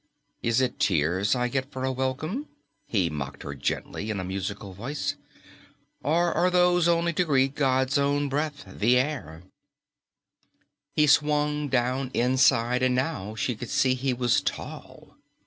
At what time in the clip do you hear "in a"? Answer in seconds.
4.09-4.23